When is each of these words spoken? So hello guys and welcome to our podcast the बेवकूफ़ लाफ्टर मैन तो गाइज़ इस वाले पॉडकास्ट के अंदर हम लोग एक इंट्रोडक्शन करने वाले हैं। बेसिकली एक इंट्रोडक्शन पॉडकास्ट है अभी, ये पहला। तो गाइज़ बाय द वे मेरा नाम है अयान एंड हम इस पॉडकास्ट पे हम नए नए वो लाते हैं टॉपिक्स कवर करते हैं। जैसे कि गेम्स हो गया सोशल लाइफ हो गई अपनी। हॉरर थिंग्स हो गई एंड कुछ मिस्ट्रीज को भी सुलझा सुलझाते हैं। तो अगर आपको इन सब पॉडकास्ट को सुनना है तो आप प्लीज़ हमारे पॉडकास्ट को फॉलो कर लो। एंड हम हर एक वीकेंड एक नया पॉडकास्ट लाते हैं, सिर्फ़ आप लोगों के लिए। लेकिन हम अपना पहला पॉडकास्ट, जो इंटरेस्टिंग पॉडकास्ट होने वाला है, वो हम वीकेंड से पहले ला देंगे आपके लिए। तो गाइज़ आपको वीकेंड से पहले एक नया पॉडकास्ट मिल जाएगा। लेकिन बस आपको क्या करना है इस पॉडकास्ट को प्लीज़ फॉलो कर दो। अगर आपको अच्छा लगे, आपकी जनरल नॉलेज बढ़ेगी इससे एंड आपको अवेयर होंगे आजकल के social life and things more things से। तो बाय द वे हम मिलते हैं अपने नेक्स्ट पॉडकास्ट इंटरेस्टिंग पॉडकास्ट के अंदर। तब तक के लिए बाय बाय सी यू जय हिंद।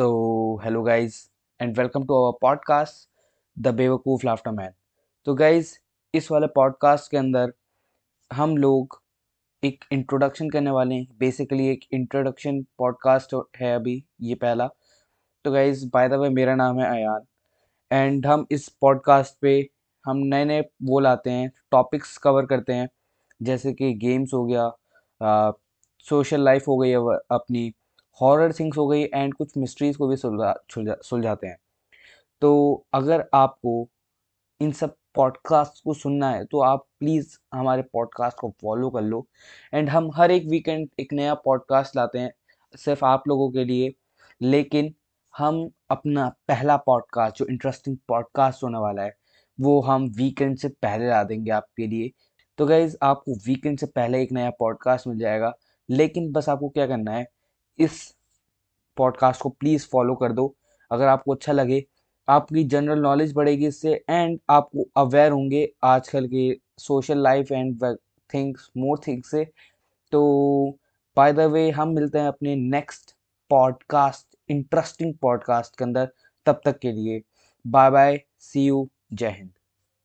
So 0.00 0.60
hello 0.64 0.82
guys 0.82 1.30
and 1.60 1.78
welcome 1.78 2.04
to 2.04 2.14
our 2.14 2.38
podcast 2.42 3.08
the 3.58 3.68
बेवकूफ़ 3.68 4.26
लाफ्टर 4.26 4.50
मैन 4.50 4.70
तो 5.24 5.34
गाइज़ 5.34 5.72
इस 6.14 6.30
वाले 6.30 6.46
पॉडकास्ट 6.46 7.10
के 7.10 7.16
अंदर 7.16 7.52
हम 8.32 8.56
लोग 8.56 9.02
एक 9.64 9.84
इंट्रोडक्शन 9.92 10.50
करने 10.50 10.70
वाले 10.70 10.94
हैं। 10.94 11.06
बेसिकली 11.18 11.68
एक 11.68 11.80
इंट्रोडक्शन 11.92 12.62
पॉडकास्ट 12.78 13.34
है 13.60 13.74
अभी, 13.74 14.04
ये 14.20 14.34
पहला। 14.34 14.68
तो 15.44 15.52
गाइज़ 15.52 15.84
बाय 15.92 16.08
द 16.08 16.12
वे 16.12 16.28
मेरा 16.28 16.54
नाम 16.54 16.80
है 16.80 16.90
अयान 16.90 17.26
एंड 17.92 18.26
हम 18.26 18.46
इस 18.50 18.68
पॉडकास्ट 18.68 19.38
पे 19.42 19.70
हम 20.06 20.16
नए 20.16 20.44
नए 20.44 20.60
वो 20.82 21.00
लाते 21.00 21.30
हैं 21.30 21.52
टॉपिक्स 21.70 22.16
कवर 22.18 22.46
करते 22.46 22.72
हैं। 22.72 22.88
जैसे 23.42 23.72
कि 23.72 23.92
गेम्स 23.94 24.34
हो 24.34 24.44
गया 24.46 24.70
सोशल 26.08 26.40
लाइफ 26.40 26.68
हो 26.68 26.78
गई 26.78 26.92
अपनी। 27.36 27.72
हॉरर 28.22 28.52
थिंग्स 28.52 28.78
हो 28.78 28.86
गई 28.86 29.02
एंड 29.02 29.34
कुछ 29.34 29.56
मिस्ट्रीज 29.56 29.96
को 29.96 30.08
भी 30.08 30.16
सुलझा 30.16 30.54
सुलझाते 31.02 31.46
हैं। 31.46 31.56
तो 32.40 32.84
अगर 32.92 33.28
आपको 33.34 33.88
इन 34.60 34.72
सब 34.72 34.96
पॉडकास्ट 35.14 35.84
को 35.84 35.94
सुनना 35.94 36.30
है 36.30 36.44
तो 36.44 36.60
आप 36.60 36.86
प्लीज़ 37.00 37.38
हमारे 37.54 37.82
पॉडकास्ट 37.82 38.38
को 38.38 38.54
फॉलो 38.62 38.90
कर 38.90 39.02
लो। 39.02 39.26
एंड 39.74 39.88
हम 39.88 40.10
हर 40.14 40.30
एक 40.30 40.46
वीकेंड 40.46 40.88
एक 41.00 41.12
नया 41.12 41.34
पॉडकास्ट 41.34 41.96
लाते 41.96 42.18
हैं, 42.18 42.32
सिर्फ़ 42.76 43.04
आप 43.04 43.28
लोगों 43.28 43.50
के 43.50 43.64
लिए। 43.64 43.92
लेकिन 44.42 44.94
हम 45.38 45.70
अपना 45.90 46.28
पहला 46.48 46.76
पॉडकास्ट, 46.76 47.38
जो 47.38 47.46
इंटरेस्टिंग 47.46 47.96
पॉडकास्ट 48.08 48.62
होने 48.62 48.78
वाला 48.78 49.02
है, 49.02 49.14
वो 49.60 49.80
हम 49.80 50.06
वीकेंड 50.16 50.56
से 50.58 50.68
पहले 50.68 51.08
ला 51.08 51.22
देंगे 51.24 51.50
आपके 51.50 51.86
लिए। 51.86 52.10
तो 52.58 52.66
गाइज़ 52.66 52.96
आपको 53.02 53.34
वीकेंड 53.46 53.78
से 53.78 53.86
पहले 53.86 54.22
एक 54.22 54.32
नया 54.32 54.50
पॉडकास्ट 54.50 55.06
मिल 55.06 55.18
जाएगा। 55.18 55.52
लेकिन 55.90 56.32
बस 56.32 56.48
आपको 56.48 56.68
क्या 56.68 56.86
करना 56.86 57.12
है 57.12 57.26
इस 57.78 58.16
पॉडकास्ट 58.96 59.42
को 59.42 59.48
प्लीज़ 59.48 59.86
फॉलो 59.88 60.14
कर 60.14 60.32
दो। 60.32 60.54
अगर 60.90 61.06
आपको 61.06 61.34
अच्छा 61.34 61.52
लगे, 61.52 61.84
आपकी 62.28 62.64
जनरल 62.64 62.98
नॉलेज 62.98 63.32
बढ़ेगी 63.32 63.66
इससे 63.66 64.04
एंड 64.10 64.40
आपको 64.50 64.88
अवेयर 64.96 65.32
होंगे 65.32 65.72
आजकल 65.84 66.26
के 66.26 66.60
social 66.78 67.18
life 67.18 67.52
and 67.52 67.96
things 68.34 68.70
more 68.76 69.00
things 69.06 69.30
से। 69.30 69.44
तो 70.12 70.78
बाय 71.16 71.32
द 71.32 71.40
वे 71.40 71.70
हम 71.70 71.88
मिलते 71.88 72.18
हैं 72.18 72.28
अपने 72.28 72.56
नेक्स्ट 72.56 73.16
पॉडकास्ट 73.50 74.36
इंटरेस्टिंग 74.48 75.14
पॉडकास्ट 75.14 75.76
के 75.78 75.84
अंदर। 75.84 76.12
तब 76.46 76.60
तक 76.64 76.78
के 76.78 76.92
लिए 76.92 77.22
बाय 77.66 77.90
बाय 77.90 78.24
सी 78.38 78.66
यू 78.66 78.90
जय 79.12 79.30
हिंद। 79.30 79.50